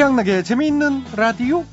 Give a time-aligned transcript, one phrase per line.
[0.00, 1.66] 취향나게 재미있는 라디오.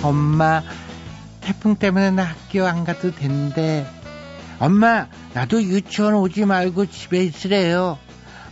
[0.00, 0.62] 엄마
[1.40, 3.84] 태풍 때문에 나 학교 안 가도 된대.
[4.60, 7.98] 엄마 나도 유치원 오지 말고 집에 있으래요.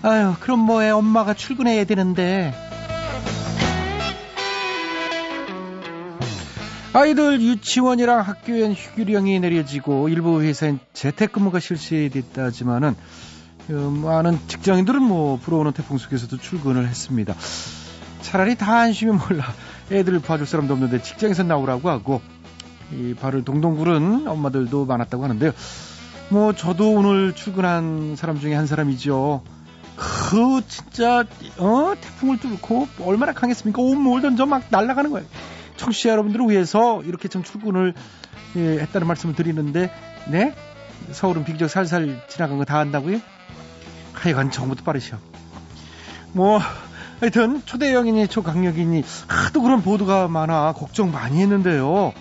[0.03, 0.91] 아유 그럼 뭐해?
[0.91, 2.53] 엄마가 출근해야 되는데.
[6.95, 13.32] 아이들 유치원이랑 학교엔 휴교령이 내려지고 일부 회사엔 재택근무가 실시됐다지만은 어,
[13.69, 17.35] 많은 직장인들은 뭐 불어오는 태풍 속에서도 출근을 했습니다.
[18.21, 19.45] 차라리 다안 쉬면 몰라
[19.91, 22.21] 애들을 봐줄 사람도 없는데 직장에서 나오라고 하고
[22.93, 25.53] 이 발을 동동 구른 엄마들도 많았다고 하는데요.
[26.29, 29.43] 뭐 저도 오늘 출근한 사람 중에 한 사람이죠.
[29.97, 31.25] 그 진짜
[31.59, 33.81] 어 태풍을 뚫고 얼마나 강했습니까?
[33.83, 35.27] 온몸을 던져 막 날아가는 거예요.
[35.77, 37.95] 청취자 여러분들을 위해서 이렇게 좀 출근을
[38.57, 39.91] 예, 했다는 말씀을 드리는데,
[40.29, 40.55] 네?
[41.11, 43.19] 서울은 비교적 살살 지나간 거다 안다고요?
[44.23, 45.19] 하여간 정부도 빠르셔.
[46.33, 46.61] 뭐,
[47.21, 52.13] 하여튼, 초대형이니 초강력이니, 하도 그런 보도가 많아 걱정 많이 했는데요.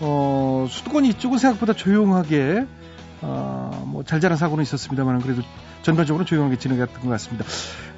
[0.00, 2.66] 어, 수도권 이쪽은 생각보다 조용하게,
[3.22, 5.42] 어, 뭐, 잘 자란 사고는 있었습니다만, 그래도
[5.82, 7.44] 전반적으로 조용하게 진행했던 것 같습니다.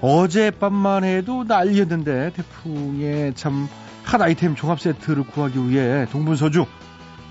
[0.02, 3.68] 어젯밤만 해도 난리였는데, 태풍에 참,
[4.04, 6.66] 핫 아이템 종합 세트를 구하기 위해 동분서주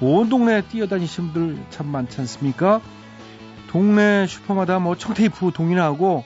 [0.02, 2.82] 온 동네 뛰어다니신 분들 참 많지 않습니까?
[3.76, 6.24] 동네 슈퍼마다 뭐 청테이프 동인하고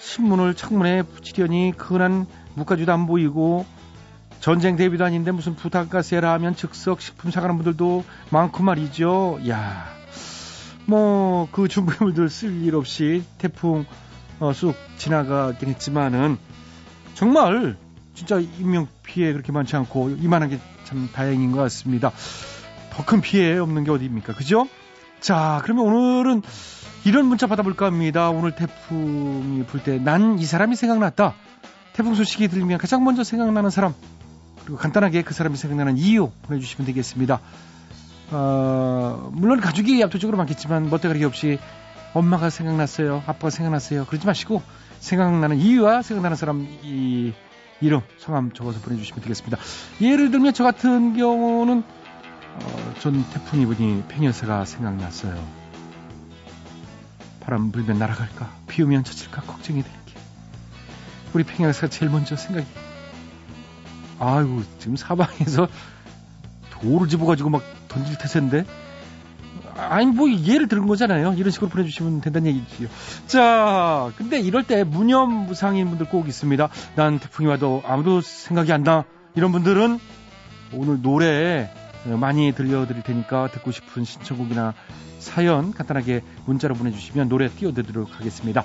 [0.00, 3.64] 신문을 창문에 붙이려니 흔한 무가지도 안 보이고
[4.40, 9.38] 전쟁 대비도 아닌데 무슨 부탁가세라 하면 즉석 식품 사가는 분들도 많고 말이죠.
[9.48, 9.86] 야,
[10.86, 13.86] 뭐 그 준비물들 쓸 일 없이 태풍
[14.40, 16.38] 어, 쑥 지나가긴 했지만은
[17.14, 17.76] 정말
[18.14, 22.10] 진짜 인명 피해 그렇게 많지 않고 이만한 게 참 다행인 것 같습니다.
[22.90, 24.34] 더 큰 피해 없는 게 어디입니까?
[24.34, 24.66] 그죠?
[25.24, 26.42] 자, 그러면 오늘은
[27.06, 28.28] 이런 문자 받아볼까 합니다.
[28.28, 31.32] 오늘 태풍이 불 때 난 이 사람이 생각났다.
[31.94, 33.94] 태풍 소식이 들리면 가장 먼저 생각나는 사람
[34.64, 37.40] 그리고 간단하게 그 사람이 생각나는 이유 보내주시면 되겠습니다.
[38.32, 41.58] 어, 물론 가족이 압도적으로 많겠지만 멋대가리 없이
[42.12, 43.22] 엄마가 생각났어요.
[43.26, 44.04] 아빠가 생각났어요.
[44.04, 44.60] 그러지 마시고
[45.00, 47.32] 생각나는 이유와 생각나는 사람 이
[47.80, 49.56] 이름, 성함 적어서 보내주시면 되겠습니다.
[50.02, 51.82] 예를 들면 저 같은 경우는
[52.54, 55.64] 어, 전 태풍 이분이 팽여사가 생각났어요.
[57.40, 59.98] 바람 불면 날아갈까, 비 오면 젖힐까 걱정이 될게.
[61.32, 62.66] 우리 팽여사가 제일 먼저 생각이.
[64.18, 65.68] 아이고 지금 사방에서
[66.70, 68.64] 돌을 집어가지고 막 던질 태세인데
[69.76, 71.34] 아니 뭐 예를 들은 거잖아요.
[71.34, 72.88] 이런 식으로 보내주시면 된다는 얘기지요.
[73.26, 76.68] 자, 근데 이럴 때 무념무상인 분들 꼭 있습니다.
[76.94, 79.04] 난 태풍이 와도 아무도 생각이 안 나.
[79.34, 79.98] 이런 분들은
[80.72, 81.70] 오늘 노래
[82.06, 84.74] 많이 들려드릴 테니까 듣고 싶은 신청곡이나
[85.18, 88.64] 사연 간단하게 문자로 보내주시면 노래 띄워드리도록 하겠습니다.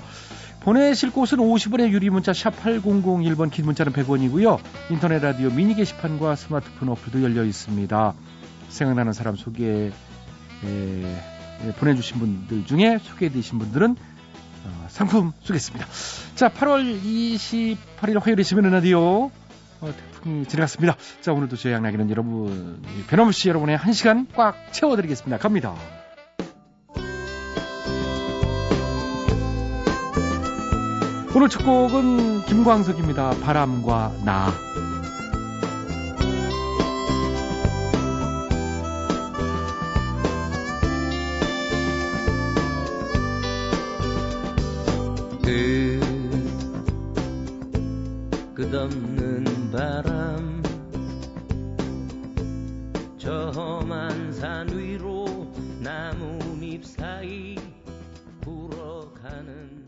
[0.60, 4.58] 보내실 곳은 50원의 유리 문자 샵 8001번 긴 문자는 100원이고요.
[4.90, 8.14] 인터넷 라디오 미니 게시판과 스마트폰 어플도 열려 있습니다.
[8.68, 9.90] 생각나는 사람 소개
[10.64, 11.22] 예,
[11.64, 13.96] 예, 보내주신 분들 중에 소개해드리신 분들은
[14.64, 15.86] 어, 상품 쏘겠습니다.
[16.34, 19.30] 자, 8월 28일 화요일에 시민의 라디오
[19.80, 20.96] 어, 태풍이 지나갔습니다.
[21.20, 25.38] 자, 오늘도 저희 양락이는 여러분 변함없이 여러분의 한 시간 꽉 채워드리겠습니다.
[25.38, 25.74] 갑니다.
[31.34, 33.30] 오늘 첫 곡은 김광석입니다.
[33.40, 34.52] 바람과 나.
[48.54, 49.29] 끝없는
[49.72, 50.62] 바람
[53.18, 57.56] 저 험한 산 위로 나뭇잎 사이
[58.40, 59.86] 불어가는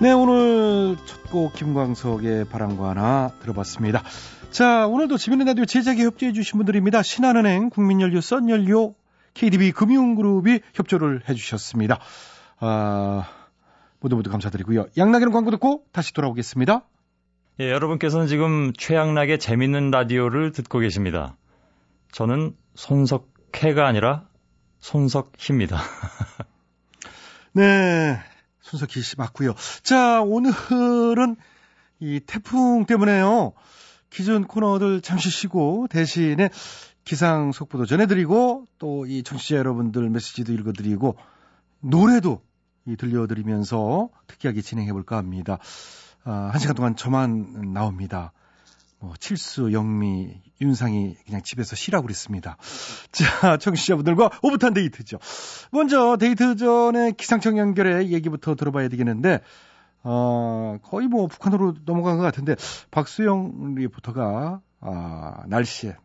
[0.00, 4.02] 네, 오늘 첫 곡 김광석의 바람과 하나 들어봤습니다.
[4.50, 7.02] 자, 오늘도 지민의 라디오 제작에 협조해 주신 분들입니다.
[7.02, 8.94] 신한은행, 국민연료, 썬연료,
[9.34, 11.98] KDB 금융그룹이 협조를 해 주셨습니다.
[12.60, 13.28] 아,
[14.06, 14.86] 모두 모두 감사드리고요.
[14.96, 16.86] 양락이는 광고 듣고 다시 돌아오겠습니다.
[17.58, 21.36] 예, 여러분께서는 지금 최양락의 재밌는 라디오를 듣고 계십니다.
[22.12, 24.28] 저는 손석해가 아니라
[24.78, 25.80] 손석희입니다.
[27.54, 28.16] 네,
[28.60, 29.54] 손석희 씨 맞고요.
[29.82, 31.34] 자, 오늘은
[31.98, 33.54] 이 태풍 때문에요.
[34.08, 36.50] 기존 코너들 잠시 쉬고 대신에
[37.04, 41.16] 기상 속보도 전해드리고 또 이 청취자 여러분들 메시지도 읽어드리고
[41.80, 42.45] 노래도
[42.94, 45.58] 들려드리면서 특이하게 진행해 볼까 합니다.
[46.24, 48.32] 아, 한 시간 동안 저만 나옵니다.
[48.98, 52.56] 뭐 칠수, 영미, 윤상이 그냥 집에서 쉬라고 그랬습니다.
[53.12, 55.18] 자, 청취자분들과 오붓한 데이트죠.
[55.70, 59.40] 먼저 데이트 전에 기상청 연결해 얘기부터 들어봐야 되겠는데
[60.02, 62.54] 어, 거의 뭐 북한으로 넘어간 것 같은데
[62.90, 65.96] 박수영 리포터가 아, 날씨에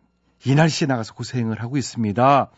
[0.45, 2.51] 이 날씨에 나가서 고생을 하고 있습니다.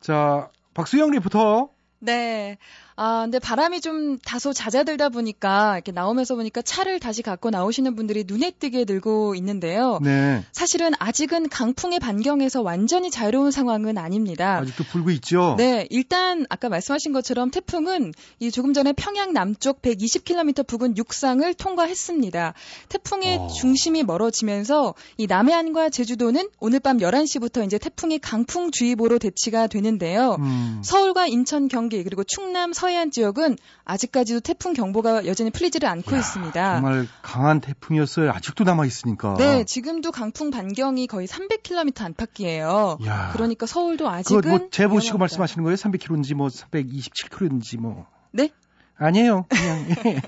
[0.00, 1.70] 자, 박수영 리포터.
[2.00, 2.58] 네.
[2.98, 8.24] 아, 근데 바람이 좀 다소 잦아들다 보니까 이렇게 나오면서 보니까 차를 다시 갖고 나오시는 분들이
[8.26, 9.98] 눈에 띄게 늘고 있는데요.
[10.02, 10.42] 네.
[10.52, 14.56] 사실은 아직은 강풍의 반경에서 완전히 자유로운 상황은 아닙니다.
[14.62, 15.56] 아직도 불고 있죠?
[15.58, 22.54] 네, 일단 아까 말씀하신 것처럼 태풍은 이 조금 전에 평양 남쪽 120km 부근 육상을 통과했습니다.
[22.88, 23.46] 태풍의 어.
[23.48, 30.36] 중심이 멀어지면서 이 남해안과 제주도는 오늘 밤 11시부터 이제 태풍이 강풍주의보로 대치가 되는데요.
[30.38, 30.80] 음.
[30.82, 36.18] 서울과 인천, 경기 그리고 충남 서 해안 지역은 아직까지도 태풍 경보가 여전히 풀리지를 않고 이야,
[36.20, 36.80] 있습니다.
[36.80, 38.30] 정말 강한 태풍이었어요.
[38.30, 39.34] 아직도 남아 있으니까.
[39.38, 42.98] 네, 지금도 강풍 반경이 거의 300km 안팎이에요.
[43.06, 43.30] 야.
[43.32, 45.18] 그러니까 서울도 아직은 그거 뭐 재보시고.
[45.18, 45.76] 말씀하시는 거예요?
[45.76, 48.06] 300km인지 뭐 327km인지 뭐.
[48.32, 48.50] 네?
[48.98, 49.46] 아니에요.
[49.48, 50.20] 그냥 예.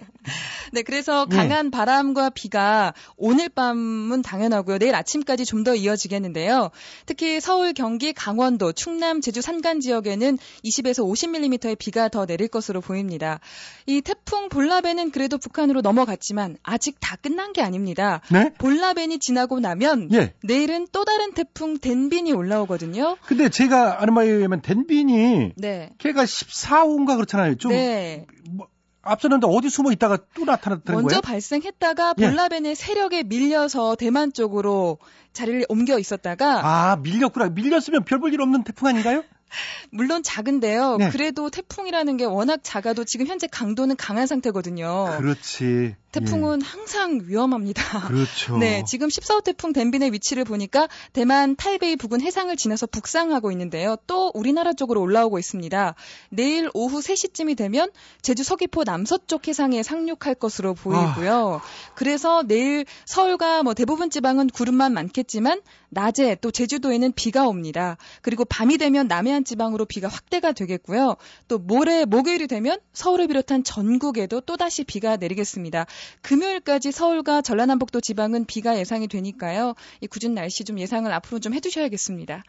[0.72, 1.36] 네, 그래서 네.
[1.36, 4.78] 강한 바람과 비가 오늘 밤은 당연하고요.
[4.78, 6.70] 내일 아침까지 좀 더 이어지겠는데요.
[7.04, 13.40] 특히 서울, 경기, 강원도, 충남, 제주 산간 지역에는 20에서 50mm의 비가 더 내릴 것으로 보입니다.
[13.86, 18.20] 이 태풍 볼라벤은 그래도 북한으로 넘어갔지만 아직 다 끝난 게 아닙니다.
[18.30, 18.50] 네?
[18.56, 20.32] 볼라벤이 지나고 나면 예.
[20.44, 23.16] 내일은 또 다른 태풍 덴빈이 올라오거든요.
[23.26, 25.90] 근데 제가 아는 바에 의하면 덴빈이 네.
[25.98, 27.56] 걔가 14호인가 그렇잖아요.
[27.56, 28.26] 좀 네.
[28.50, 28.68] 뭐,
[29.02, 31.20] 앞서는데 어디 숨어 있다가 또 나타났다는 먼저 거예요?
[31.22, 32.26] 발생했다가 예.
[32.26, 34.98] 볼라벤의 세력에 밀려서 대만 쪽으로
[35.32, 36.60] 자리를 옮겨 있었다가
[36.90, 37.48] 아, 밀렸구나.
[37.50, 39.22] 밀렸으면 별 볼 일 없는 태풍 아닌가요?
[39.90, 40.96] 물론 작은데요.
[40.98, 41.08] 네.
[41.10, 45.16] 그래도 태풍이라는 게 워낙 작아도 지금 현재 강도는 강한 상태거든요.
[45.18, 45.96] 그렇지.
[46.12, 47.82] 태풍은 항상 위험합니다.
[48.04, 48.08] 예.
[48.08, 48.56] 그렇죠.
[48.58, 53.96] 네, 지금 14호 태풍 덴빈의 위치를 보니까 대만 타이베이 부근 해상을 지나서 북상하고 있는데요.
[54.06, 55.94] 또 우리나라 쪽으로 올라오고 있습니다.
[56.30, 57.90] 내일 오후 3시쯤이 되면
[58.22, 61.60] 제주 서귀포 남서쪽 해상에 상륙할 것으로 보이고요.
[61.94, 65.60] 그래서 내일 서울과 뭐 대부분 지방은 구름만 많겠지만
[65.90, 67.96] 낮에 또 제주도에는 비가 옵니다.
[68.22, 71.16] 그리고 밤이 되면 남해안 지방으로 비가 확대가 되겠고요.
[71.48, 75.86] 또 모레 목요일이 되면 서울을 비롯한 전국에도 또다시 비가 내리겠습니다.
[76.22, 79.74] 금요일까지 서울과 전라남북도 지방은 비가 예상이 되니까요.
[80.00, 82.42] 이 굳은 날씨 좀 예상을 앞으로 좀 해두셔야겠습니다.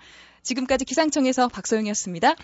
[0.44, 2.36] 지금까지 기상청에서 박소영이었습니다.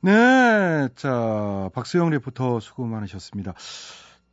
[0.00, 3.54] 네, 자 박수영 리포터 수고 많으셨습니다.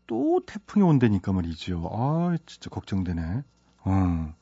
[0.07, 1.89] 또 태풍이 온다니까 말이죠.
[1.93, 3.43] 아, 진짜 걱정되네.
[3.83, 4.33] 어,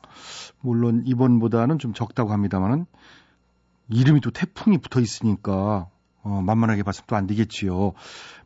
[0.61, 2.85] 물론 이번보다는 좀 적다고 합니다만은
[3.89, 5.89] 이름이 또 태풍이 붙어 있으니까
[6.23, 7.93] 어, 만만하게 봐서 또안 되겠지요.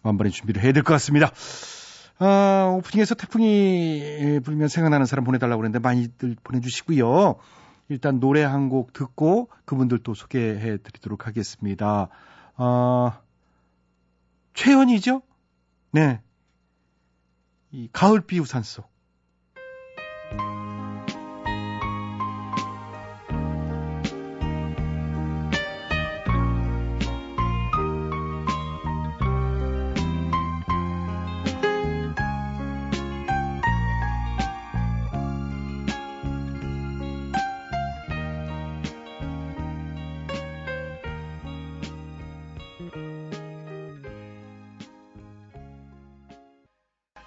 [0.02, 1.32] 만반의 준비를 해야 될 것 같습니다.
[2.20, 7.36] 아, 오프닝에서 태풍이 불면 생각나는 사람 보내달라고 그랬는데 많이들 보내주시고요.
[7.90, 12.08] 일단 노래 한 곡 듣고 그분들 또 소개해 드리도록 하겠습니다.
[12.56, 13.20] 아,
[14.54, 15.22] 최연이죠?
[15.92, 16.22] 네.
[17.72, 18.93] 이 가을비 우산 속.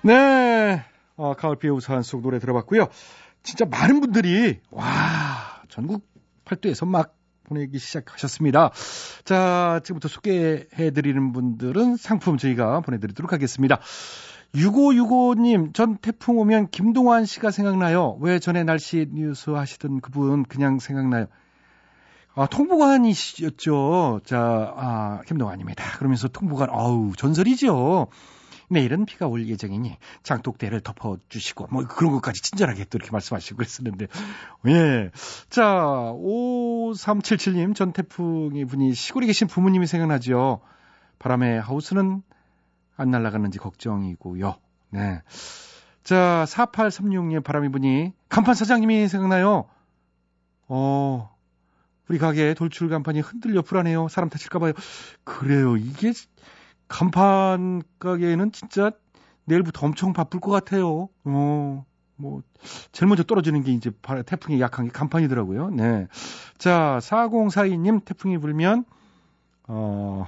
[0.06, 0.84] 네.
[1.16, 2.86] 어, 가을비의 우산 속 노래 들어봤고요.
[3.42, 4.84] 진짜 많은 분들이, 와,
[5.68, 6.06] 전국
[6.44, 8.70] 팔도에서 막 보내기 시작하셨습니다.
[9.24, 13.80] 자, 지금부터 소개해드리는 분들은 상품 저희가 보내드리도록 하겠습니다.
[14.54, 18.16] 6565님, 전 태풍 오면 김동완 씨가 생각나요.
[18.20, 21.26] 왜 전에 날씨 뉴스 하시던 그분 그냥 생각나요.
[22.34, 24.20] 아, 통보관이셨죠.
[24.24, 25.98] 자, 아, 김동완입니다.
[25.98, 28.08] 그러면서 통보관, 아우, 전설이죠.
[28.68, 34.06] 내일은 비가 올 예정이니 장독대를 덮어주시고 뭐 그런 것까지 친절하게 또 이렇게 말씀하시고 그랬었는데
[34.66, 35.10] 예.
[35.48, 40.60] 자 5377님 전 태풍의 분이 시골에 계신 부모님이 생각나죠.
[41.18, 42.22] 바람에 하우스는
[42.96, 44.56] 안 날아가는지 걱정이고요.
[44.90, 45.22] 네.
[46.02, 49.68] 자 4836님 바람이 분이 간판 사장님이 생각나요.
[50.68, 51.36] 어
[52.08, 54.08] 우리 가게 돌출 간판이 흔들려 불안해요.
[54.08, 54.72] 사람 다칠까봐요.
[55.24, 55.76] 그래요.
[55.76, 56.12] 이게
[56.88, 58.90] 간판 가게는 진짜
[59.44, 61.08] 내일부터 엄청 바쁠 것 같아요.
[61.24, 61.84] 어,
[62.16, 62.42] 뭐,
[62.92, 65.70] 제일 먼저 떨어지는 게 이제 바- 태풍이 약한 게 간판이더라고요.
[65.70, 66.06] 네.
[66.58, 68.84] 자, 4042님 태풍이 불면,
[69.68, 70.26] 어,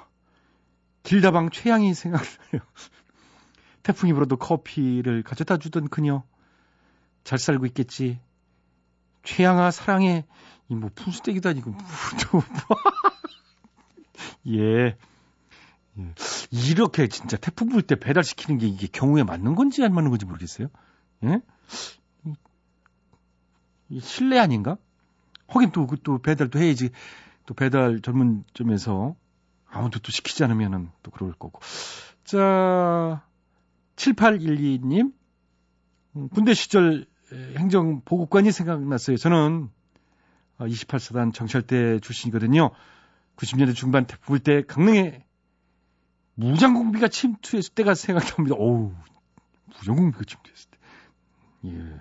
[1.02, 2.28] 길다방 최양이 생각나요.
[3.82, 6.22] 태풍이 불어도 커피를 가져다 주던 그녀.
[7.24, 8.20] 잘 살고 있겠지.
[9.22, 10.26] 최양아 사랑해.
[10.68, 11.80] 이뭐 풍수대기도 아니고 뭐.
[14.48, 14.96] 예.
[15.98, 16.14] 예.
[16.50, 20.68] 이렇게 진짜 태풍 불 때 배달시키는 게 이게 경우에 맞는 건지 안 맞는 건지 모르겠어요.
[21.24, 21.40] 예?
[23.90, 24.76] 이 실례 아닌가?
[25.48, 26.90] 하긴 또, 그또 배달도 해야지.
[27.46, 29.16] 또 배달 전문점에서
[29.66, 31.60] 아무도 또 시키지 않으면은 또 그럴 거고.
[32.24, 33.24] 자,
[33.96, 35.12] 7812님.
[36.16, 39.16] 음, 군대 시절 행정보고관이 생각났어요.
[39.16, 39.70] 저는
[40.58, 42.70] 28사단 어, 정찰대 출신이거든요.
[43.36, 45.24] 90년대 중반 태풍 불때 강릉에
[46.38, 48.54] 무장공비가 침투했을 때가 생각납니다.
[48.56, 48.92] 어우,
[49.78, 50.78] 무장공비가 침투했을 때.
[51.68, 52.00] 예.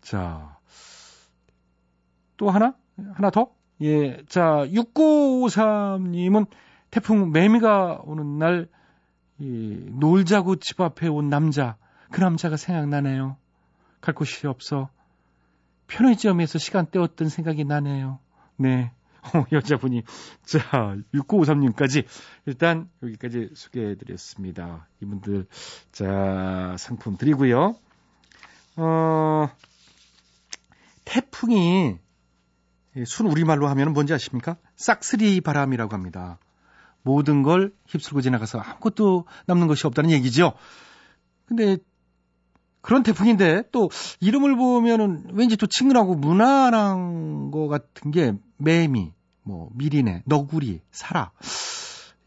[0.00, 0.58] 자,
[2.36, 2.74] 또 하나?
[3.14, 3.52] 하나 더?
[3.80, 4.24] 예.
[4.26, 6.46] 자, 6953님은
[6.90, 8.68] 태풍 매미가 오는 날,
[9.38, 11.76] 이, 놀자고 집 앞에 온 남자,
[12.10, 13.36] 그 남자가 생각나네요.
[14.00, 14.88] 갈 곳이 없어.
[15.86, 18.18] 편의점에서 시간 때웠던 생각이 나네요.
[18.56, 18.90] 네.
[19.34, 20.02] 어, 여자분이.
[20.44, 22.04] 자, 6953님까지
[22.46, 24.88] 일단 여기까지 소개해드렸습니다.
[25.02, 25.46] 이분들,
[25.92, 27.76] 자, 상품 드리고요.
[28.76, 29.48] 어,
[31.04, 31.98] 태풍이
[33.06, 34.56] 순 우리말로 하면 뭔지 아십니까?
[34.76, 36.38] 싹쓸이 바람이라고 합니다.
[37.02, 40.52] 모든 걸 휩쓸고 지나가서 아무것도 남는 것이 없다는 얘기죠.
[41.46, 41.78] 근데
[42.80, 49.12] 그런 태풍인데 또 이름을 보면은 왠지 또 친근하고 무난한 것 같은 게 매미,
[49.42, 51.32] 뭐 미리네, 너구리, 사라.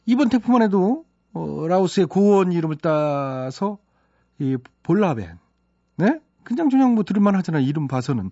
[0.06, 3.78] 이번 태풍만 해도 어, 라오스의 고원 이름을 따서
[4.40, 5.38] 이 볼라벤,
[5.98, 6.20] 네?
[6.44, 8.32] 그냥 그냥 뭐 들을만 하잖아 이름 봐서는.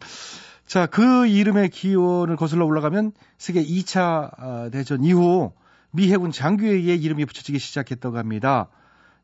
[0.66, 5.52] 자, 그 이름의 기원을 거슬러 올라가면 세계 2차 아, 대전 이후
[5.92, 8.70] 미 해군 장교에 의해 이름이 붙여지기 시작했다고 합니다.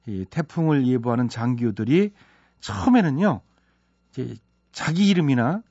[0.08, 2.13] 이 태풍을 예보하는 장교들이
[2.62, 3.41] 처음에는요,
[4.12, 4.36] 이제
[4.72, 5.62] 자기 이름이나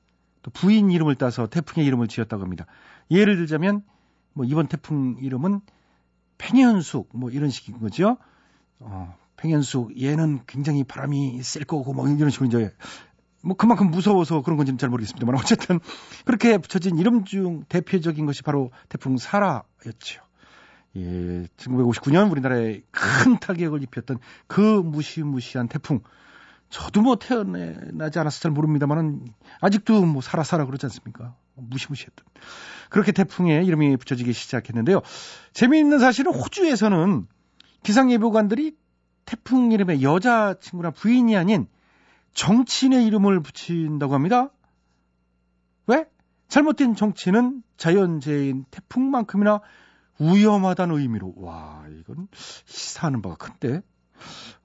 [0.43, 2.65] 또 부인 이름을 따서 태풍의 이름을 지었다고 합니다.
[3.11, 3.83] 예를 들자면,
[4.33, 5.61] 뭐 이번 태풍 이름은
[6.37, 8.17] 팽현숙, 뭐 이런 식인 거죠.
[8.79, 12.71] 어, 팽현숙, 얘는 굉장히 바람이 셀 거고, 뭐 이런 식으로 이제
[13.45, 15.79] 뭐 그만큼 무서워서 그런 건지는 잘 모르겠습니다만 어쨌든
[16.25, 20.23] 그렇게 붙여진 이름 중 대표적인 것이 바로 태풍 사라였죠.
[20.97, 26.01] 예, 1959년 우리나라에 큰 타격을 입혔던 그 무시무시한 태풍.
[26.69, 29.27] 저도 뭐 태어나지 않아서 잘 모릅니다만은
[29.61, 31.35] 아직도 뭐 살아 살아 그러지 않습니까?
[31.55, 32.25] 무시무시했던.
[32.89, 35.01] 그렇게 태풍에 이름이 붙여지기 시작했는데요.
[35.53, 37.27] 재미있는 사실은 호주에서는
[37.83, 38.75] 기상예보관들이
[39.25, 41.67] 태풍 이름에 여자친구나 부인이 아닌
[42.33, 44.51] 정치인의 이름을 붙인다고 합니다.
[45.87, 46.05] 왜?
[46.47, 49.61] 잘못된 정치는 자연재해인 태풍만큼이나
[50.19, 51.33] 위험하다는 의미로.
[51.37, 52.27] 와, 이건
[52.65, 53.81] 시사하는 바가 큰데.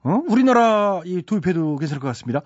[0.03, 0.21] 어?
[0.27, 2.41] 우리나라 이 도입해도 괜찮을 것 같습니다.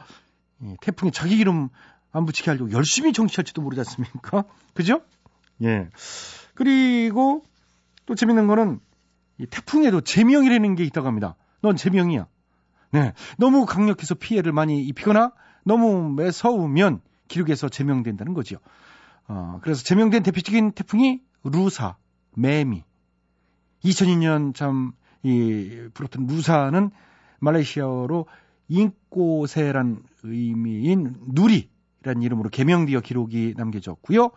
[0.62, 1.70] 이 태풍이 자기 이름
[2.16, 4.46] 안 붙이게 하려고 열심히 정치할지도 모르지 않습니까?
[4.74, 5.02] 그죠?
[5.62, 5.90] 예.
[6.54, 7.44] 그리고
[8.06, 8.80] 또 재밌는 거는
[9.38, 11.36] 이 태풍에도 제명이라는 게 있다고 합니다.
[11.62, 12.26] 넌 제명이야.
[12.92, 13.12] 네.
[13.38, 15.34] 너무 강력해서 피해를 많이 입히거나
[15.66, 18.58] 너무 매서우면 기록에서 제명된다는 거죠.
[19.28, 21.98] 어, 그래서 제명된 대표적인 태풍이 루사,
[22.36, 22.86] 매미.
[23.84, 26.92] 2002년 참, 이, 불었던 루사는
[27.40, 28.28] 말레이시아어로
[28.70, 31.75] 인꼬세란 의미인 누리
[32.06, 34.30] 라는 이름으로 개명되어 기록이 남겨졌고요.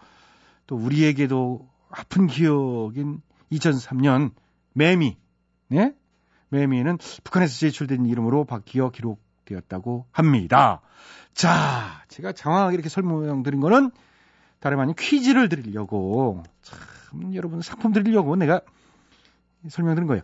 [0.67, 3.21] 또 우리에게도 아픈 기억인
[3.53, 4.33] 2003년
[4.73, 5.19] 매미,
[5.69, 5.95] 네?
[6.49, 10.81] 매미는 북한에서 제출된 이름으로 바뀌어 기록되었다고 합니다.
[11.35, 13.91] 자, 제가 장황하게 이렇게 설명드린 거는
[14.61, 18.63] 다름 아닌 퀴즈를 드리려고 참 여러분 상품 드리려고 내가
[19.69, 20.23] 설명드린 거예요.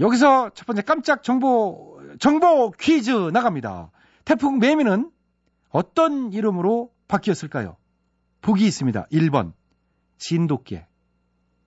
[0.00, 3.90] 여기서 첫 번째 깜짝 정보 정보 퀴즈 나갑니다.
[4.24, 5.10] 태풍 매미는
[5.70, 7.76] 어떤 이름으로 바뀌었을까요?
[8.42, 9.06] 보기 있습니다.
[9.06, 9.52] 1번
[10.18, 10.86] 진돗개,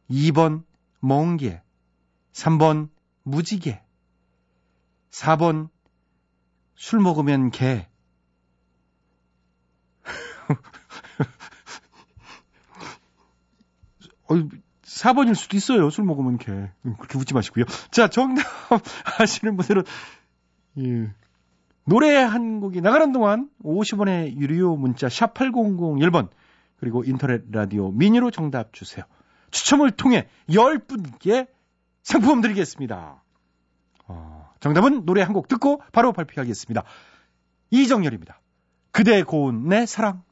[0.09, 0.63] 2번
[0.99, 1.61] 멍게,
[2.33, 2.89] 3번
[3.23, 3.81] 무지개.
[5.11, 5.69] 4번
[6.75, 7.87] 술 먹으면 개.
[14.23, 14.35] 어,
[14.83, 15.89] 4번일 수도 있어요.
[15.89, 16.51] 술 먹으면 개.
[16.51, 17.65] 음, 그렇게 웃지 마시고요.
[17.91, 18.43] 자, 정답
[19.19, 19.83] 아시는 분들은
[20.79, 21.13] 예.
[21.85, 26.29] 노래 한 곡이 나가는 동안 50원의 유료 문자 샵 8001번
[26.77, 29.05] 그리고 인터넷 라디오 미니로 정답 주세요.
[29.51, 31.47] 추첨을 통해 10분께
[32.01, 33.21] 상품 드리겠습니다.
[34.07, 36.83] 어, 정답은 노래 한 곡 듣고 바로 발표하겠습니다.
[37.71, 38.39] 이정열입니다.
[38.91, 40.23] 그대 고운 내 사랑.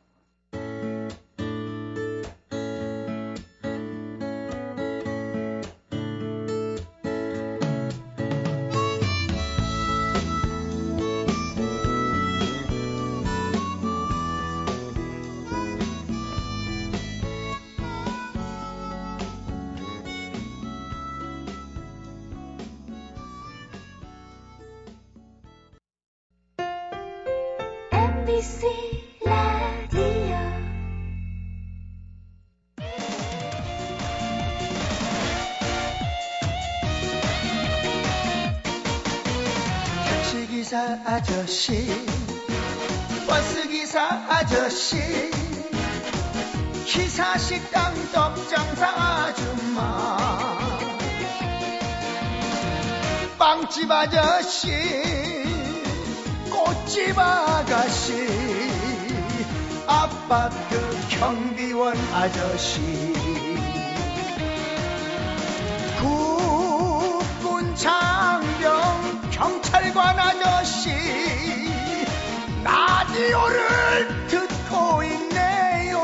[28.22, 28.68] MBC
[29.26, 30.38] 라디오.
[40.06, 41.88] 택시기사 아저씨
[43.28, 44.98] 버스기사 아저씨
[46.86, 49.98] 기사식당 떡장사 아줌마
[53.40, 55.41] 빵집 아저씨
[56.72, 58.14] 꽃집 아가씨
[59.88, 62.80] 아파트 경비원 아저씨.
[66.00, 70.92] 국군 장병 경찰관 아저씨
[72.64, 76.00] 라디오를 듣고 있네요.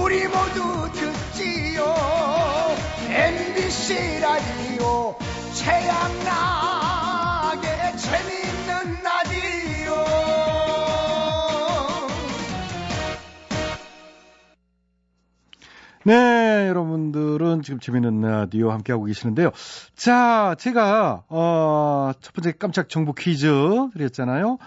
[0.00, 1.94] 우리 모두 듣지요.
[3.10, 5.14] MBC 라디오
[5.52, 6.67] 최양락의
[8.10, 9.38] 재밌는 라디오
[16.04, 19.50] 네, 여러분들은 지금 재밌는 라디오 함께하고 계시는데요.
[19.94, 23.46] 자, 제가, 어, 첫 번째 깜짝 정보 퀴즈
[23.92, 24.58] 드렸잖아요.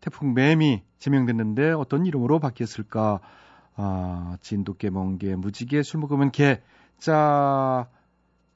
[0.00, 3.20] 태풍 매미 지명됐는데 어떤 이름으로 바뀌었을까?
[3.76, 6.60] 아, 진돗개, 멍개, 무지개, 술 먹으면 개.
[6.98, 7.88] 자,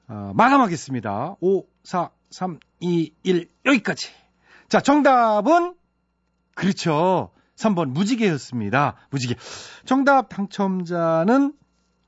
[0.08, 1.36] 아, 마감하겠습니다.
[1.40, 4.25] 5, 4, 3, 2, 1, 여기까지.
[4.68, 5.74] 자, 정답은,
[6.54, 7.30] 그렇죠.
[7.56, 8.96] 3번 무지개였습니다.
[9.10, 9.34] 무지개.
[9.84, 11.54] 정답 당첨자는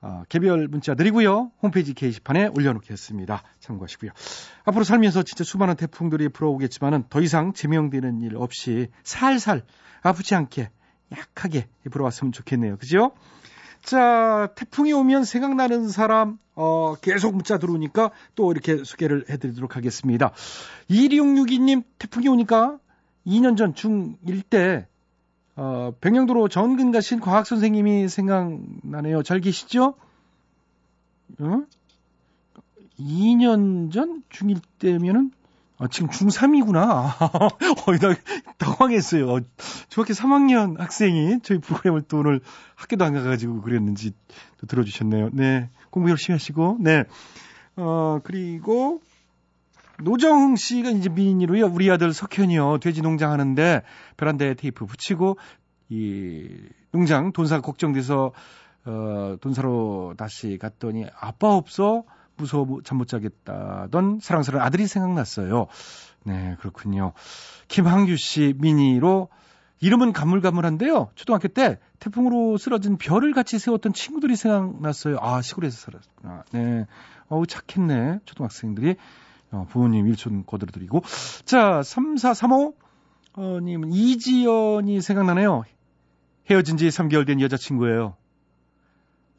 [0.01, 1.51] 어, 개별 문자 드리고요.
[1.61, 3.43] 홈페이지 게시판에 올려놓겠습니다.
[3.59, 4.13] 참고하시고요.
[4.65, 9.63] 앞으로 살면서 진짜 수많은 태풍들이 불어오겠지만은 더 이상 제명되는 일 없이 살살
[10.03, 10.71] 아프지 않게
[11.17, 12.77] 약하게 불어왔으면 좋겠네요.
[12.77, 13.13] 그죠?
[13.83, 20.33] 자, 태풍이 오면 생각나는 사람, 어, 계속 문자 들어오니까 또 이렇게 소개를 해드리도록 하겠습니다.
[20.91, 22.79] 2662님, 태풍이 오니까
[23.27, 24.87] 2년 전 중1 때,
[25.57, 29.23] 어, 백령도로 전근 가신 과학 선생님이 생각나네요.
[29.23, 29.95] 잘 계시죠?
[31.41, 31.63] 어?
[32.99, 35.31] 2년 전 중1 때면은
[35.79, 36.81] 아, 지금 중3이구나.
[37.23, 38.17] 어, 나
[38.59, 39.31] 당황했어요.
[39.31, 39.41] 어,
[39.89, 42.41] 중학교 3학년 학생이 저희 프로그램을 또 오늘
[42.75, 44.13] 학교도 안 가가지고 그랬는지
[44.59, 45.31] 또 들어주셨네요.
[45.33, 45.71] 네.
[45.91, 47.05] 공부 열심히 하시고, 네.
[47.77, 49.01] 어, 그리고
[50.03, 51.67] 노정흥 씨가 이제 미인이로요.
[51.67, 52.79] 우리 아들 석현이요.
[52.79, 53.83] 돼지 농장 하는데
[54.17, 55.39] 베란다에 테이프 붙이고
[55.89, 56.49] 이
[56.91, 58.33] 농장 돈사가 걱정돼서
[58.85, 62.05] 어, 돈사로 다시 갔더니 아빠 없어
[62.39, 65.67] 무서워 잠 못 자겠다던 사랑스러운 아들이 생각났어요.
[66.25, 67.13] 네, 그렇군요.
[67.69, 69.29] 김항규 씨 미니로
[69.81, 71.11] 이름은 가물가물한데요.
[71.15, 75.19] 초등학교 때 태풍으로 쓰러진 별을 같이 세웠던 친구들이 생각났어요.
[75.21, 76.45] 아, 시골에서 살았구나.
[76.53, 76.87] 네.
[77.29, 78.21] 어우, 착했네.
[78.25, 78.97] 초등학생들이.
[79.53, 81.03] 어, 부모님 일촌 거들어 드리고.
[81.45, 82.75] 자, 3435,
[83.35, 85.63] 어, 님은 이지연이 생각나네요.
[86.51, 88.17] 헤어진 지 3개월 된 여자친구예요.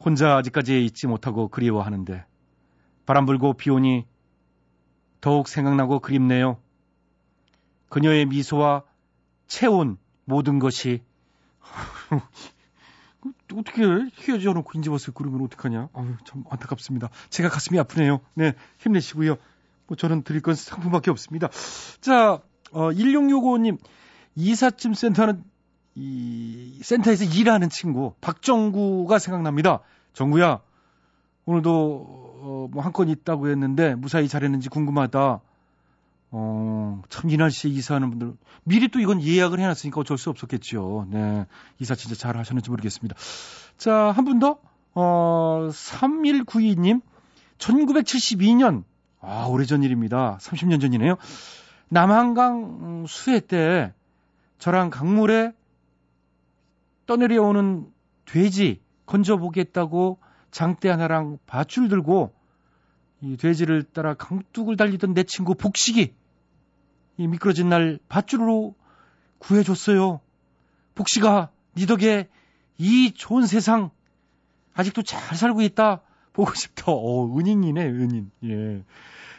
[0.02, 2.24] 혼자 아직까지 잊지 못하고 그리워하는데.
[3.10, 4.06] 바람 불고 비 오니
[5.20, 6.58] 더욱 생각나고 그립네요.
[7.88, 8.84] 그녀의 미소와
[9.48, 11.02] 체온, 모든 것이.
[13.52, 15.88] 어떻게 헤어져 놓고 인집었을 그러면 어떡하냐.
[15.92, 17.08] 아유, 참 안타깝습니다.
[17.30, 18.20] 제가 가슴이 아프네요.
[18.34, 19.38] 네, 힘내시고요.
[19.88, 21.48] 뭐 저는 드릴 건 상품밖에 없습니다.
[22.00, 23.78] 자, 어, 1665님,
[24.36, 25.42] 이삿짐 센터는
[25.96, 29.80] 이 센터에서 일하는 친구 박정구가 생각납니다.
[30.12, 30.60] 정구야,
[31.44, 35.40] 오늘도 어, 뭐 한 건 있다고 했는데 무사히 잘했는지 궁금하다.
[36.32, 41.06] 어, 참 이 날 씨에 이사하는 분들 미리 또 이건 예약을 해놨으니까 어쩔 수 없었겠죠.
[41.10, 41.46] 네,
[41.80, 43.16] 이사 진짜 잘 하셨는지 모르겠습니다.
[43.78, 44.58] 자, 한 분 더.
[44.94, 47.00] 어, 3192님,
[47.58, 48.84] 1972년
[49.20, 50.38] 아, 오래전 일입니다.
[50.40, 51.16] 30년 전이네요.
[51.88, 53.92] 남한강 음, 수해 때
[54.58, 55.52] 저랑 강물에
[57.06, 57.86] 떠내려오는
[58.24, 60.18] 돼지 건져보겠다고
[60.50, 62.32] 장대 하나랑 밧줄 들고
[63.22, 66.14] 이 돼지를 따라 강둑을 달리던 내 친구 복식이
[67.18, 68.74] 이 미끄러진 날 밧줄로
[69.38, 70.20] 구해줬어요.
[70.94, 72.28] 복식아, 니 덕에
[72.78, 73.90] 이 좋은 세상
[74.74, 76.00] 아직도 잘 살고 있다.
[76.32, 76.84] 보고 싶다.
[76.88, 78.30] 어, 은인이네, 은인.
[78.44, 78.82] 예.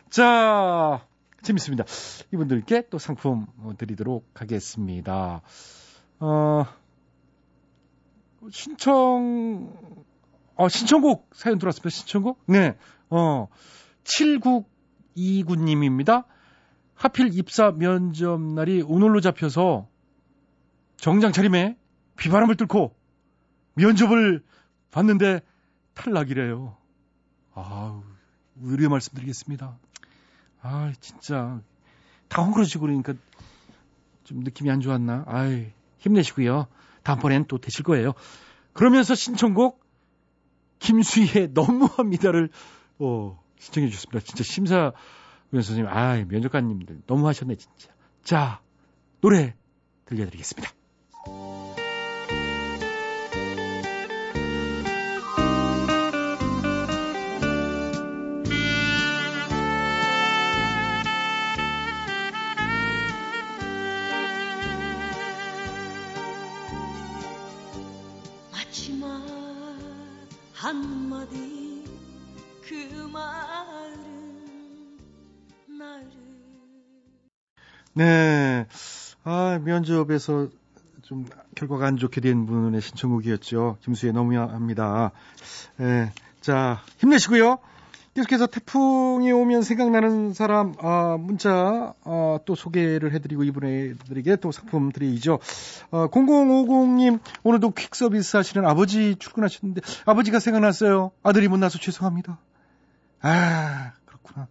[0.09, 1.05] 자,
[1.41, 1.85] 재밌습니다.
[2.33, 3.47] 이분들께 또 상품
[3.77, 5.41] 드리도록 하겠습니다.
[6.19, 6.65] 어,
[8.51, 9.73] 신청,
[10.61, 11.89] 어, 신청곡 사연 들어왔습니다.
[11.89, 12.43] 신청곡?
[12.45, 12.77] 네.
[13.09, 13.47] 어,
[14.03, 16.25] 7929님입니다.
[16.93, 19.87] 하필 입사 면접 날이 오늘로 잡혀서
[20.97, 21.79] 정장 차림에
[22.15, 22.95] 비바람을 뚫고
[23.73, 24.43] 면접을
[24.91, 25.41] 봤는데
[25.95, 26.77] 탈락이래요.
[27.55, 28.03] 아우,
[28.61, 29.79] 의뢰 말씀드리겠습니다.
[30.61, 31.59] 아, 진짜
[32.27, 33.15] 다 헝그러지고 그러니까
[34.25, 35.23] 좀 느낌이 안 좋았나?
[35.25, 36.67] 아이, 힘내시고요.
[37.01, 38.13] 다음번엔 또 되실 거예요.
[38.73, 39.80] 그러면서 신청곡
[40.91, 42.49] 김수희의 너무합니다를
[42.99, 44.19] 어, 신청해 주셨습니다.
[44.19, 44.93] 진짜 심사위원
[45.53, 47.93] 선생님, 아, 면접관님들 너무하셨네 진짜.
[48.23, 48.61] 자,
[49.21, 49.55] 노래
[50.05, 50.69] 들려드리겠습니다.
[79.81, 80.47] 아, 면접에서
[81.01, 83.77] 좀 결과가 안 좋게 된 분의 신청곡이었죠.
[83.81, 85.11] 김수의 너무합니다.
[85.79, 86.11] 예.
[86.39, 87.57] 자, 힘내시고요.
[88.13, 95.39] 계속해서 태풍이 오면 생각나는 사람, 아, 문자, 아, 또 소개를 해드리고 이분들에게 또 상품 드리죠.
[95.91, 101.11] 아, 0050님, 오늘도 퀵 서비스 하시는 아버지 출근하셨는데, 아버지가 생각났어요.
[101.23, 102.37] 아들이 못나서 죄송합니다.
[103.21, 104.47] 아, 그렇구나.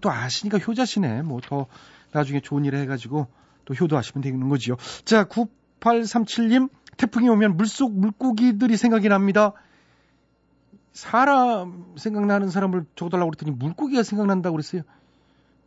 [0.00, 1.22] 또 아시니까 효자시네.
[1.22, 1.66] 뭐 더
[2.12, 3.26] 나중에 좋은 일 해가지고
[3.64, 4.76] 또 효도하시면 되는 거지요.
[5.04, 9.52] 자, 9837님, 태풍이 오면 물속 물고기들이 생각이 납니다.
[10.92, 14.82] 사람 생각나는 사람을 적어달라고 그랬더니 물고기가 생각난다고 그랬어요.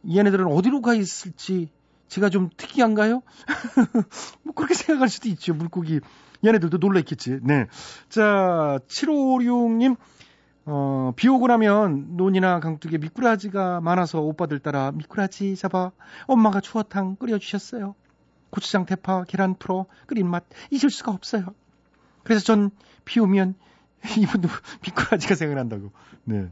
[0.07, 1.69] 얘네들은 어디로 가 있을지
[2.07, 3.23] 제가 좀 특이한가요?
[4.43, 5.53] 뭐 그렇게 생각할 수도 있죠.
[5.53, 5.99] 물고기.
[6.45, 7.39] 얘네들도 놀라 있겠지.
[7.41, 7.65] 네.
[8.09, 9.97] 자, 7556님,
[10.65, 15.91] 어, 비 오고 나면 논이나 강둑에 미꾸라지가 많아서 오빠들 따라 미꾸라지 잡아
[16.27, 17.95] 엄마가 추어탕 끓여주셨어요.
[18.49, 21.53] 고추장 대파, 계란 풀어 끓인 맛 잊을 수가 없어요.
[22.23, 22.71] 그래서 전
[23.05, 23.53] 비 오면
[24.17, 24.49] 이분도
[24.83, 25.91] 미꾸라지가 생각난다고.
[26.23, 26.49] 네.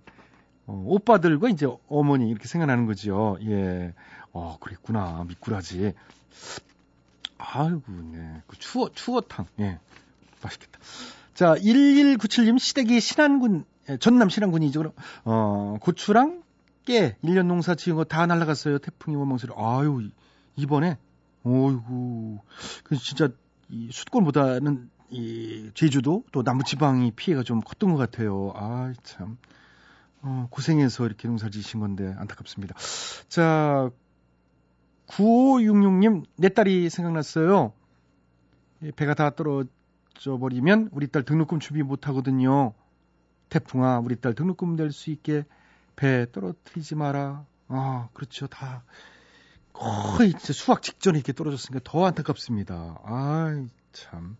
[0.67, 3.38] 어, 오빠들과 이제 어머니 이렇게 생각나는 거지요.
[3.41, 3.93] 예.
[4.32, 5.26] 어, 그랬구나.
[5.28, 5.93] 미꾸라지.
[7.38, 8.41] 아이고, 네.
[8.47, 9.47] 그 추어, 추어탕.
[9.60, 9.80] 예.
[10.41, 10.80] 맛있겠다.
[11.34, 13.65] 자, 1197님 시댁이 신안군, 예,
[14.00, 14.80] 전남 신안군이죠.
[14.80, 14.93] 그럼,
[15.26, 16.43] 어, 고추랑
[16.86, 18.78] 깨, 1년 농사 지은 거 다 날라갔어요.
[18.80, 20.12] 태풍이 원망스러 아유, 이-
[20.56, 20.98] 이번에,
[21.43, 22.39] 어이구,
[22.84, 23.30] 그 진짜,
[23.69, 28.52] 이 수도권보다는 이 제주도 또 남부지방이 피해가 좀 컸던 것 같아요.
[28.56, 29.38] 아, 참.
[30.22, 32.76] 어, 고생해서 이렇게 농사 지으신 건데 안타깝습니다.
[33.28, 33.89] 자,
[35.08, 37.74] 9566님, 내 딸이 생각났어요.
[38.82, 42.74] 이 배가 다 떨어져 버리면 우리 딸 등록금 준비 못 하거든요.
[43.58, 45.46] 태풍아, 우리 딸 등록금 낼 수 있게
[45.96, 47.46] 배 떨어뜨리지 마라.
[47.68, 48.48] 아, 그렇죠.
[48.48, 48.84] 다
[49.74, 53.00] 거의 진짜 수학 직전에 이렇게 떨어졌으니까 더 안타깝습니다.
[53.04, 54.38] 아, 참.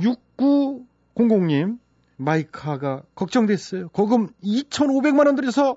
[0.00, 1.78] 6900님,
[2.16, 3.88] 마이카가 걱정됐어요.
[3.90, 5.76] 거금 2,500만 원 들여서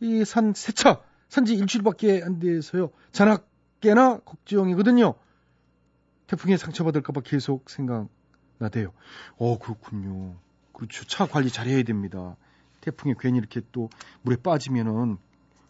[0.00, 2.90] 이 산 세차 산지 일주일밖에 안 돼서요.
[3.12, 5.14] 잔악깨나 걱정이거든요.
[6.26, 8.92] 태풍에 상처받을까봐 계속 생각나대요.
[9.36, 10.36] 어, 그렇군요.
[10.74, 11.04] 그렇죠.
[11.04, 12.36] 차 관리 잘해야 됩니다.
[12.82, 13.88] 태풍에 괜히 이렇게 또
[14.22, 15.16] 물에 빠지면은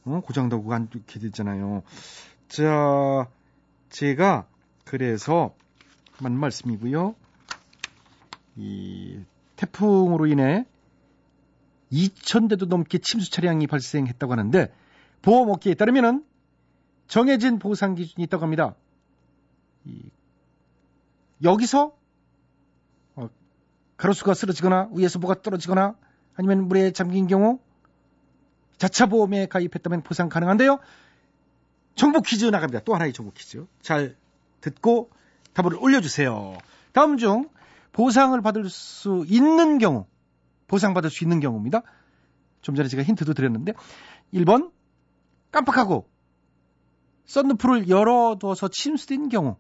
[0.05, 1.83] 어, 고장나고 안 좋게 되잖아요.
[2.49, 3.29] 자,
[3.91, 4.47] 제가
[4.85, 5.55] 그래서
[6.21, 7.15] 만 말씀이고요.
[8.57, 9.21] 이
[9.57, 10.67] 태풍으로 인해
[11.93, 14.73] 2,000대도 넘게 침수 차량이 발생했다고 하는데
[15.23, 16.25] 보험업계에 따르면은
[17.07, 18.75] 정해진 보상 기준이 있다고 합니다.
[19.85, 20.03] 이,
[21.43, 22.04] 여기서 어,
[24.05, 25.95] 가로수가 쓰러지거나 위에서 뭐가 떨어지거나
[26.37, 27.59] 아니면 물에 잠긴 경우
[28.77, 30.79] 자차 보험에 가입했다면 보상 가능한데요.
[31.95, 32.81] 정보 퀴즈 나갑니다.
[32.85, 33.65] 또 하나의 정보 퀴즈.
[33.81, 34.15] 잘
[34.61, 35.09] 듣고
[35.55, 36.59] 답을 올려주세요.
[36.93, 37.49] 다음 중
[37.93, 40.05] 보상을 받을 수 있는 경우,
[40.67, 41.83] 보상받을 수 있는 경우입니다.
[42.61, 43.73] 좀 전에 제가 힌트도 드렸는데,
[44.35, 44.71] 1번,
[45.51, 46.11] 깜빡하고,
[47.25, 49.57] 썬루프를 열어둬서 침수된 경우,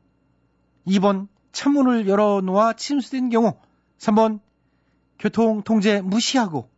[0.87, 3.55] 2번, 창문을 열어놓아 침수된 경우,
[4.05, 4.41] 3번,
[5.19, 6.69] 교통 통제 무시하고,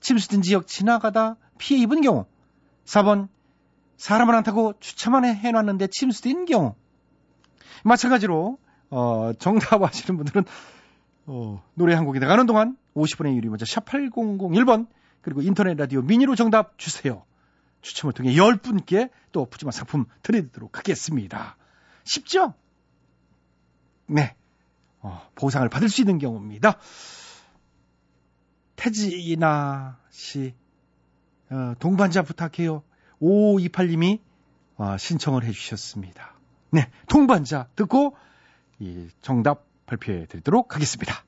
[0.00, 2.26] 침수된 지역 지나가다 피해 입은 경우,
[2.84, 3.28] 4번,
[3.96, 6.74] 사람을 안 타고 주차만 해놨는데 침수된 경우,
[7.84, 8.58] 마찬가지로,
[8.90, 10.44] 어, 정답하시는 분들은
[11.26, 14.86] 어, 노래 한 곡이 나가는 동안 50원의 유리 문자 샵 8001번
[15.22, 17.24] 그리고 인터넷 라디오 미니로 정답 주세요.
[17.82, 21.56] 추첨을 통해 10분께 또 푸짐한 상품 드리도록 하겠습니다.
[22.04, 22.54] 쉽죠?
[24.06, 24.36] 네.
[25.06, 26.78] 어, 보상을 받을 수 있는 경우입니다.
[28.74, 30.52] 태지나 씨,
[31.48, 32.82] 어, 동반자 부탁해요.
[33.22, 34.20] 5528님이
[34.76, 36.34] 어, 신청을 해주셨습니다.
[36.70, 38.16] 네, 동반자 듣고
[38.80, 41.24] 이 정답 발표해 드리도록 하겠습니다.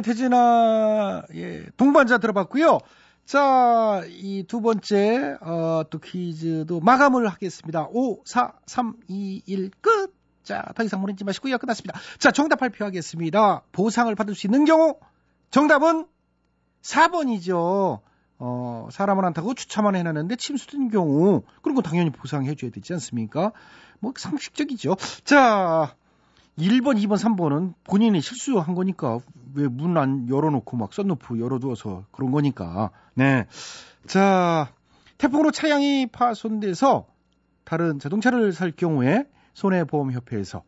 [0.00, 2.78] 네, 태진아, 예, 동반자 들어봤고요.
[3.26, 7.86] 자, 이 두 번째, 어, 또 퀴즈도 마감을 하겠습니다.
[7.90, 10.14] 5, 4, 3, 2, 1, 끝!
[10.42, 11.58] 자, 더 이상 보내지 마시고요.
[11.58, 12.00] 끝났습니다.
[12.18, 13.62] 자, 정답 발표하겠습니다.
[13.72, 14.96] 보상을 받을 수 있는 경우,
[15.50, 16.06] 정답은
[16.82, 18.00] 4번이죠.
[18.38, 23.52] 어, 사람을 안 타고 주차만 해놨는데 침수된 경우, 그런 거 당연히 보상해줘야 되지 않습니까?
[23.98, 24.96] 뭐, 상식적이죠.
[25.24, 25.94] 자,
[26.60, 29.18] 1번, 2번, 3번은 본인이 실수한 거니까
[29.54, 32.90] 왜 문 안 열어놓고 막 썬루프 열어두어서 그런 거니까.
[33.14, 33.46] 네.
[34.06, 34.72] 자,
[35.18, 37.06] 태풍으로 차량이 파손돼서
[37.64, 40.62] 다른 자동차를 살 경우에 손해보험협회에서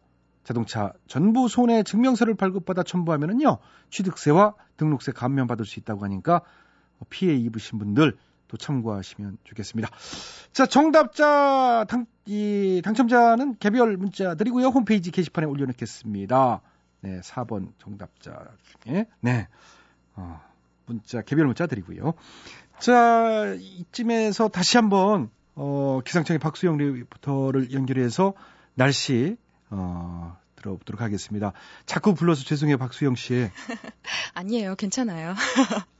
[0.44, 3.58] 자동차 전부 손해 증명서를 발급받아 첨부하면은요
[3.90, 6.42] 취득세와 등록세 감면 받을 수 있다고 하니까
[7.10, 8.16] 피해 입으신 분들
[8.52, 9.88] 또 참고하시면 좋겠습니다.
[10.52, 16.60] 자 정답자 당, 이 당첨자는 개별 문자 드리고요 홈페이지 게시판에 올려놓겠습니다.
[17.00, 18.50] 네 4번 정답자
[18.84, 19.48] 중에 네
[20.14, 20.38] 어,
[20.84, 22.12] 문자 개별 문자 드리고요.
[22.78, 28.34] 자 이쯤에서 다시 한번 어, 기상청의 박수영 리포터를 연결해서
[28.74, 29.38] 날씨
[29.70, 31.52] 어, 들어보도록 하겠습니다.
[31.84, 33.50] 자꾸 불러서 죄송해요, 박수영 씨.
[34.34, 34.74] 아니에요.
[34.76, 35.34] 괜찮아요.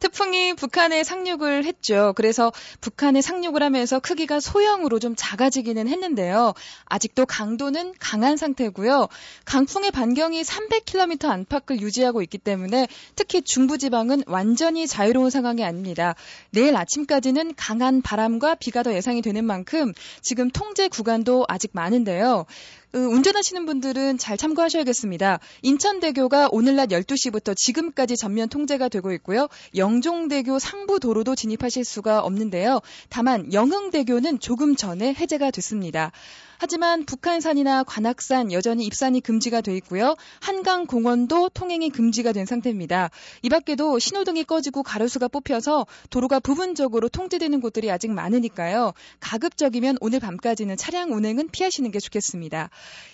[0.00, 2.12] 태풍이 북한에 상륙을 했죠.
[2.16, 6.54] 그래서 북한에 상륙을 하면서 크기가 소형으로 좀 작아지기는 했는데요.
[6.86, 9.08] 아직도 강도는 강한 상태고요.
[9.44, 16.14] 강풍의 반경이 300km 안팎을 유지하고 있기 때문에 특히 중부지방은 완전히 자유로운 상황이 아닙니다.
[16.50, 22.46] 내일 아침까지는 강한 바람과 비가 더 예상이 되는 만큼 지금 통제 구간도 아직 많은데요.
[22.94, 25.40] 어, 운전하시는 분들은 잘 참고하셔야겠습니다.
[25.62, 29.48] 인천대교가 오늘 낮 12시부터 지금까지 전면 통제가 되고 있고요.
[29.74, 32.80] 영종대교 상부 도로도 진입하실 수가 없는데요.
[33.08, 36.12] 다만 영흥대교는 조금 전에 해제가 됐습니다.
[36.58, 40.14] 하지만 북한산이나 관악산 여전히 입산이 금지가 돼 있고요.
[40.40, 43.10] 한강 공원도 통행이 금지가 된 상태입니다.
[43.42, 48.92] 이 밖에도 신호등이 꺼지고 가로수가 뽑혀서 도로가 부분적으로 통제되는 곳들이 아직 많으니까요.
[49.20, 52.68] 가급적이면 오늘 밤까지는 차량 운행은 피하시는 게 좋겠습니다.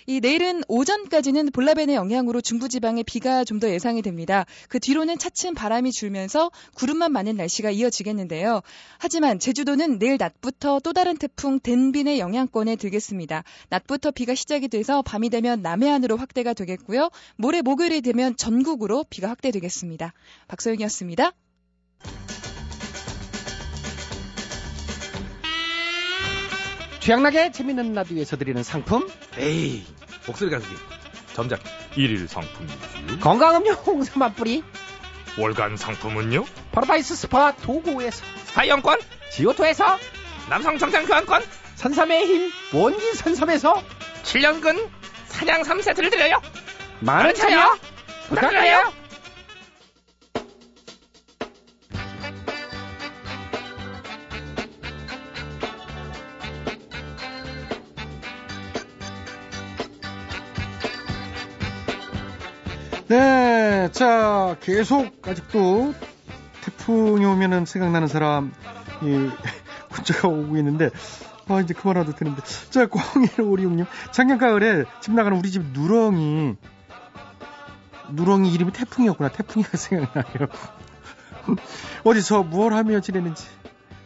[0.06, 4.46] 이 내일은 오전까지는 볼라벤의 영향으로 중부지방에 비가 좀 더 예상이 됩니다.
[4.68, 8.62] 그 뒤로는 차츰 바람이 줄면서 구름만 많은 날씨가 이어지겠는데요.
[8.98, 13.39] 하지만 제주도는 내일 낮부터 또 다른 태풍 덴빈의 영향권에 들겠습니다.
[13.68, 17.10] 낮부터 비가 시작이 돼서 밤이 되면 남해안으로 확대가 되겠고요.
[17.36, 20.12] 모레 목요일이 되면 전국으로 비가 확대되겠습니다.
[20.48, 21.32] 박소영이었습니다.
[27.00, 29.08] 취향나게 재밌는 라디오에서 드리는 상품?
[29.38, 29.84] 에이
[30.26, 30.76] 목소리가 그게
[31.32, 31.60] 점작
[31.96, 34.62] 일일 상품이지요 건강음료 홍삼 맛뿌리.
[35.38, 36.44] 월간 상품은요?
[36.72, 38.24] 파라다이스 스파 도고에서.
[38.46, 38.98] 스파이용권?
[39.32, 39.96] 지오토에서.
[40.50, 41.42] 남성 정장 교환권
[41.80, 43.72] 산삼의 힘 원기 산삼에서
[44.22, 44.86] 7년근
[45.28, 46.42] 산양삼 세트를 드려요.
[47.00, 47.78] 많은 참여
[48.28, 48.92] 부탁드려요.
[63.08, 65.94] 네, 자, 계속 아직도
[66.60, 68.52] 태풍이 오면은 생각나는 사람,
[69.00, 69.06] 이,
[69.90, 70.90] 문자가 오고 있는데,
[71.50, 72.42] 아, 이제 그만해도 되는데.
[72.70, 73.84] 자, 0156님.
[74.12, 76.54] 작년 가을에 집 나가는 우리 집 누렁이,
[78.12, 79.30] 누렁이 이름이 태풍이었구나.
[79.30, 80.48] 태풍이가 생각나요.
[82.04, 83.46] 어디서 뭘 하며 지내는지,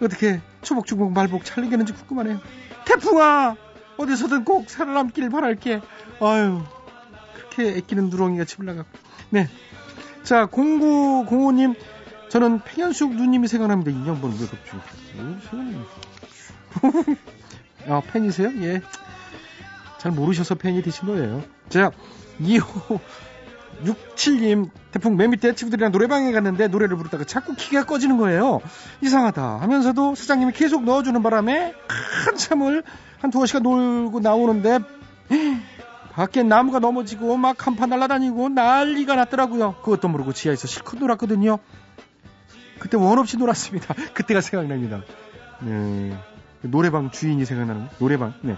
[0.01, 2.41] 어떻게 초복 중복 말복 잘 이기는지 궁금하네요.
[2.87, 3.57] 태풍아!
[3.99, 5.83] 어디서든 꼭 살아남길 바랄게.
[6.21, 6.63] 아유,
[7.35, 8.89] 그렇게 애끼는 누렁이가 집을 나가고.
[9.31, 9.49] 네.
[10.23, 11.77] 자, 0905님,
[12.31, 13.91] 저는 팽현숙 누님이 생각납니다.
[13.93, 14.79] 갑자기.
[15.19, 15.85] 어, 생각나네.
[17.89, 18.51] 아, 팬이세요?
[18.63, 18.83] 예.
[19.99, 21.43] 잘 모르셔서 팬이 되신 거예요.
[21.69, 21.91] 자,
[22.41, 23.01] 2호
[23.85, 28.61] 67님, 태풍 맨 밑에 친구들이랑 노래방에 갔는데 노래를 부르다가 자꾸 키가 꺼지는 거예요.
[29.01, 31.75] 이상하다 하면서도 사장님이 계속 넣어주는 바람에
[32.27, 32.85] 한참을
[33.21, 34.79] 한 두어 시간 놀고 나오는데
[36.13, 39.77] 밖에 나무가 넘어지고 막 간판 날아다니고 난리가 났더라고요.
[39.83, 41.59] 그것도 모르고 지하에서 실컷 놀았거든요.
[42.79, 43.95] 그때 원 없이 놀았습니다.
[44.15, 45.03] 그때가 생각납니다.
[45.61, 46.17] 네.
[46.71, 48.35] 노래방 주인이 생각나는 노래방.
[48.43, 48.57] 네.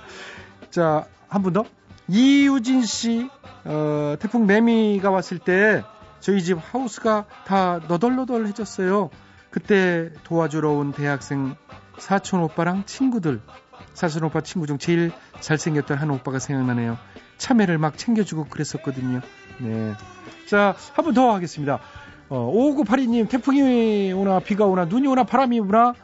[0.70, 1.64] 자, 한 분 더.
[2.08, 3.28] 이유진 씨,
[3.64, 5.82] 어, 태풍 매미가 왔을 때
[6.20, 9.10] 저희 집 하우스가 다 너덜너덜해졌어요.
[9.50, 11.56] 그때 도와주러 온 대학생
[11.98, 13.40] 사촌 오빠랑 친구들.
[13.94, 16.98] 사촌 오빠 친구 중 제일 잘생겼던 한 오빠가 생각나네요.
[17.38, 19.20] 참외를 막 챙겨주고 그랬었거든요.
[19.58, 19.94] 네.
[20.48, 21.80] 자, 한번더 하겠습니다.
[22.28, 25.94] 어, 5982님, 태풍이 오나, 비가 오나, 눈이 오나, 바람이 오나,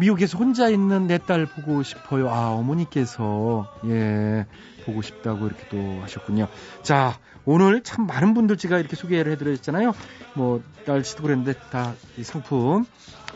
[0.00, 2.30] 미국에서 혼자 있는 내 딸 보고 싶어요.
[2.30, 4.46] 아, 어머니께서, 예,
[4.84, 6.48] 보고 싶다고 이렇게 또 하셨군요.
[6.82, 9.94] 자, 오늘 참 많은 분들 제가 이렇게 소개를 해드렸잖아요.
[10.34, 12.84] 뭐, 날씨도 그랬는데 다 이 상품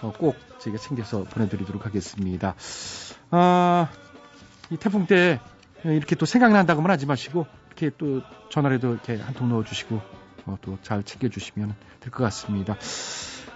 [0.03, 2.55] 어, 꼭 저희가 챙겨서 보내드리도록 하겠습니다.
[3.31, 3.89] 아,
[4.71, 5.41] 이 태풍 때
[5.85, 10.01] 이렇게 또 생각난다고만 하지 마시고, 이렇게 또 전화라도 이렇게 한 통 넣어주시고,
[10.47, 12.77] 어, 또잘 챙겨주시면 될 것 같습니다.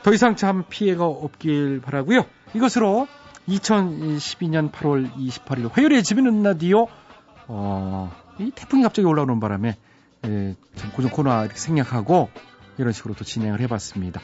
[0.02, 2.24] 더 이상 참 피해가 없길 바라고요.
[2.54, 3.08] 이것으로
[3.48, 6.86] 2012년 8월 28일 화요일에 집에는 라디오
[7.46, 9.76] 어, 이 태풍이 갑자기 올라오는 바람에
[10.26, 12.28] 예, 참 고정 코너 이렇게 생략하고
[12.78, 14.20] 이런 식으로 또 진행을 해봤습니다.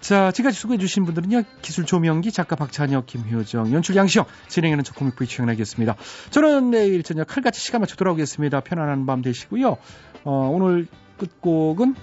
[0.00, 5.94] 자, 지금까지 수고해주신 분들은요, 기술 조명기, 작가 박찬혁, 김효정, 연출 양시영, 진행하는 저 코믹부의 최영락이었습니다.
[6.30, 8.60] 저는 내일 저녁 칼같이 시간 맞춰 돌아오겠습니다.
[8.60, 9.76] 편안한 밤 되시고요.
[10.24, 10.86] 어, 오늘
[11.18, 11.94] 끝곡은,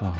[0.00, 0.14] 어,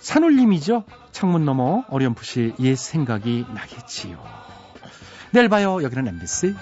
[0.00, 0.84] 산울림이죠.
[1.12, 4.22] 창문 너머 어렴풋이 옛 생각이 나겠지요.
[5.32, 5.82] 내일 봐요.
[5.82, 6.54] 여기는 MBC.